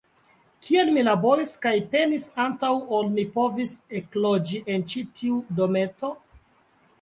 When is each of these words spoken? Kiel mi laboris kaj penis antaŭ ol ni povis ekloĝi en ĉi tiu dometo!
Kiel 0.67 0.87
mi 0.93 1.01
laboris 1.07 1.51
kaj 1.65 1.73
penis 1.91 2.25
antaŭ 2.45 2.71
ol 3.01 3.11
ni 3.17 3.27
povis 3.37 3.75
ekloĝi 4.01 4.63
en 4.77 4.89
ĉi 4.95 5.05
tiu 5.21 5.39
dometo! 5.61 6.13